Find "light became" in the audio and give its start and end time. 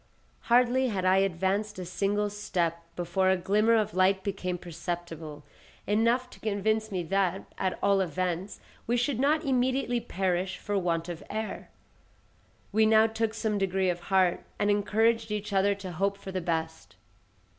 3.93-4.57